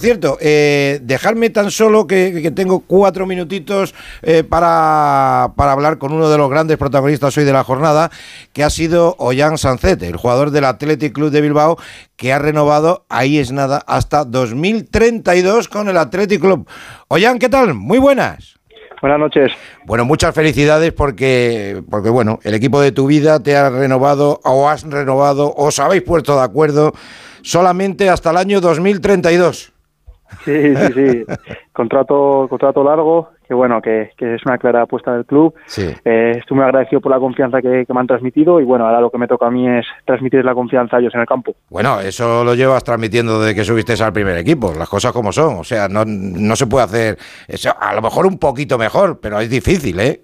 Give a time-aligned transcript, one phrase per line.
[0.00, 6.30] Cierto, eh, dejarme tan solo que, tengo cuatro minutitos eh, para, para, hablar con uno
[6.30, 8.10] de los grandes protagonistas hoy de la jornada,
[8.54, 11.76] que ha sido Ollán Sancete, el jugador del Athletic Club de Bilbao,
[12.16, 16.66] que ha renovado, ahí es nada, hasta 2032 con el Athletic Club.
[17.08, 17.74] Ollán, ¿qué tal?
[17.74, 18.58] Muy buenas.
[19.02, 19.52] Buenas noches.
[19.84, 24.66] Bueno, muchas felicidades porque, porque bueno, el equipo de tu vida te ha renovado o
[24.66, 26.94] has renovado, os habéis puesto de acuerdo
[27.42, 29.74] solamente hasta el año 2032.
[30.44, 31.24] Sí, sí, sí.
[31.72, 35.54] contrato, contrato largo, que bueno, que, es una clara apuesta del club.
[35.76, 39.10] Eh, estoy muy agradecido por la confianza que, me han transmitido y bueno, ahora lo
[39.10, 41.54] que me toca a mí es transmitir la confianza a ellos en el campo.
[41.68, 45.58] Bueno, eso lo llevas transmitiendo desde que subiste al primer equipo, las cosas como son.
[45.58, 47.18] O sea, no, no se puede hacer,
[47.48, 50.22] eso, a lo mejor un poquito mejor, pero es difícil, ¿eh?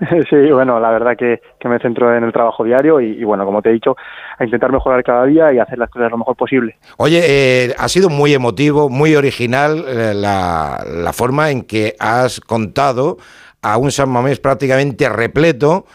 [0.30, 3.70] Sí, bueno, la verdad que, me centro en el trabajo diario y, bueno, como te
[3.70, 3.96] he dicho,
[4.38, 6.76] a intentar mejorar cada día y hacer las cosas lo mejor posible.
[6.96, 12.40] Oye, eh, ha sido muy emotivo, muy original eh, la, la, forma en que has
[12.40, 13.16] contado
[13.62, 15.86] a un San Mamés prácticamente repleto.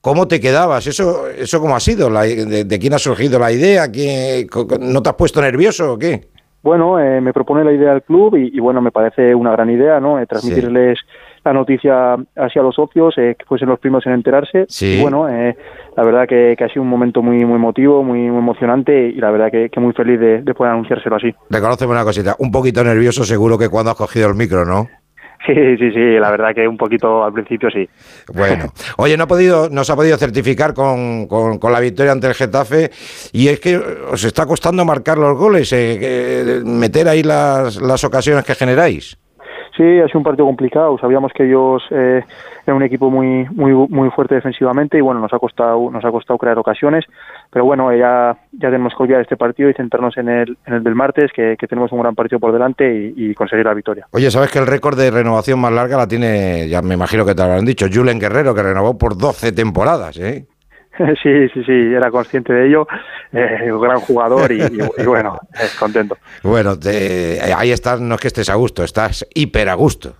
[0.00, 0.86] ¿Cómo te quedabas?
[0.86, 2.08] ¿Eso, eso cómo ha sido?
[2.10, 3.86] de, quién ha surgido la idea?
[4.80, 6.28] ¿No te has puesto nervioso o qué?
[6.68, 10.00] Bueno, eh, me propone la idea del club y, bueno, me parece una gran idea,
[10.00, 10.18] ¿no?
[10.26, 10.98] transmitirles
[11.42, 14.66] la noticia hacia los socios, eh, que fuesen los primeros en enterarse.
[14.82, 15.56] Y bueno, eh,
[15.96, 19.50] la verdad que, ha sido un momento muy muy emotivo, muy, emocionante y la verdad
[19.50, 21.34] que, muy feliz de, poder anunciárselo así.
[21.48, 24.88] Reconoceme una cosita, un poquito nervioso seguro que cuando has cogido el micro, ¿no?
[25.48, 27.88] Sí, sí, sí, la verdad que un poquito al principio sí.
[28.34, 28.66] Bueno,
[28.98, 32.90] oye, no ha podido, nos ha podido certificar con, con, la victoria ante el Getafe
[33.32, 38.44] y es que os está costando marcar los goles, eh, meter ahí las, las ocasiones
[38.44, 39.16] que generáis.
[39.78, 40.98] Sí, ha sido un partido complicado.
[40.98, 42.20] Sabíamos que ellos eh,
[42.66, 46.10] eran un equipo muy, muy, muy fuerte defensivamente y bueno, nos ha costado, nos ha
[46.10, 47.04] costado crear ocasiones.
[47.48, 50.82] Pero bueno, ya, ya tenemos que olvidar este partido y centrarnos en el, en el
[50.82, 54.06] del martes, que, tenemos un gran partido por delante y, conseguir la victoria.
[54.10, 57.36] Oye, sabes que el récord de renovación más larga la tiene, ya me imagino que
[57.36, 60.46] te lo habrán dicho, Julen Guerrero, que renovó por 12 temporadas, ¿eh?
[61.22, 62.86] Sí, sí, sí, era consciente de ello,
[63.32, 64.62] eh, un gran jugador y,
[65.04, 66.16] bueno, es contento.
[66.42, 66.74] Bueno,
[67.56, 70.14] ahí estás, no es que estés a gusto, estás hiper a gusto.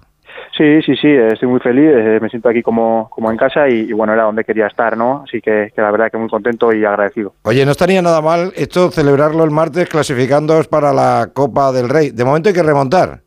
[0.57, 3.93] Sí, sí, sí, estoy muy feliz, eh, me siento aquí como, como en casa y,
[3.93, 5.23] bueno, era donde quería estar, ¿no?
[5.25, 7.35] Así que, la verdad que muy contento y agradecido.
[7.43, 12.11] Oye, no estaría nada mal esto celebrarlo el martes clasificándoos para la Copa del Rey.
[12.11, 13.21] De momento hay que remontar.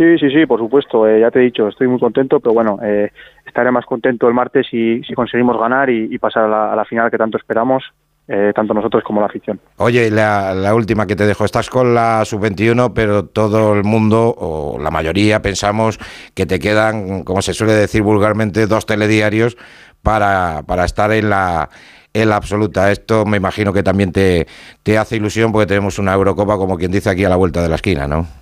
[0.00, 1.06] Sí, sí, sí, por supuesto.
[1.06, 3.12] Eh, ya te he dicho, estoy muy contento, pero bueno, eh,
[3.44, 7.18] estaré más contento el martes si, si conseguimos ganar y, pasar a la, final que
[7.18, 7.84] tanto esperamos,
[8.26, 9.60] eh, tanto nosotros como la afición.
[9.76, 14.34] Oye, la, la última que te dejo, estás con la sub-21, pero todo el mundo,
[14.38, 15.98] o la mayoría, pensamos
[16.34, 19.58] que te quedan, como se suele decir vulgarmente, dos telediarios
[20.00, 21.68] para, para estar en la
[22.14, 22.90] en la absoluta.
[22.90, 24.46] Esto me imagino que también te,
[24.82, 27.68] te hace ilusión porque tenemos una Eurocopa, como quien dice, aquí a la vuelta de
[27.68, 28.39] la esquina, ¿no?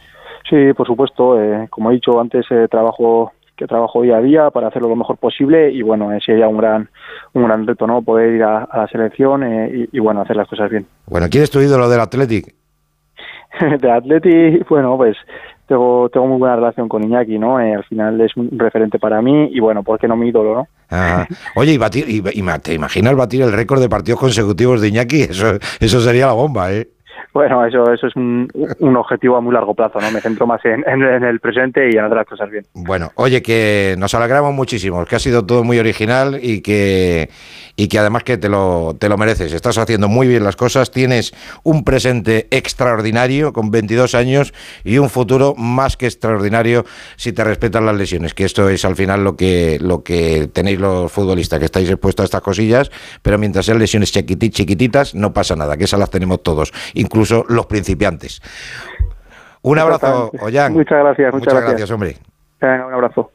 [0.48, 1.41] Sí, por supuesto.
[1.41, 4.97] Eh, como he dicho antes, eh, trabajo que trabajo día a día para hacerlo lo
[4.97, 6.88] mejor posible y bueno, eh, sería un gran
[7.34, 8.00] un gran reto, ¿no?
[8.00, 10.87] Poder ir a, la selección eh, y, bueno, hacer las cosas bien.
[11.06, 12.54] Bueno, ¿quién es tu ídolo del Athletic?
[13.81, 15.16] de Athletic, bueno, pues
[15.66, 17.58] tengo, tengo muy buena relación con Iñaki, ¿no?
[17.58, 20.69] al final es un referente para mí y bueno, ¿por qué no mi ídolo, no?
[21.56, 25.22] Oye, y, batir, y, ¿te imaginas batir el récord de partidos consecutivos de Iñaki?
[25.22, 26.88] Eso, eso sería la bomba, ¿eh?
[27.32, 28.48] Bueno, eso, eso es un,
[28.96, 30.10] objetivo a muy largo plazo, ¿no?
[30.10, 32.64] Me centro más en, el presente y en hacer las cosas bien.
[32.74, 37.28] Bueno, oye, que nos alegramos muchísimo, que ha sido todo muy original y que,
[37.76, 39.52] y que además que te lo, te lo mereces.
[39.52, 45.10] Estás haciendo muy bien las cosas, tienes un presente extraordinario con 22 años y un
[45.10, 49.36] futuro más que extraordinario si te respetan las lesiones, que esto es al final lo
[49.36, 52.90] que, lo que tenéis los futbolistas, que estáis expuestos a estas cosillas,
[53.22, 57.44] pero mientras sean lesiones chiquititas, no pasa nada, que esas las tenemos todos, incluso incluso
[57.48, 58.40] los principiantes.
[59.62, 60.72] Un abrazo, Ollán.
[60.72, 61.90] Muchas gracias, muchas, muchas gracias.
[61.90, 62.16] hombre.
[62.60, 63.32] un abrazo.